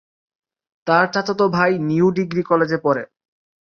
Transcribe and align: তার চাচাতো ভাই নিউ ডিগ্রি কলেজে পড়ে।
তার 0.87 1.05
চাচাতো 1.13 1.45
ভাই 1.49 1.71
নিউ 1.87 2.07
ডিগ্রি 2.17 2.41
কলেজে 2.43 2.77
পড়ে। 2.77 3.03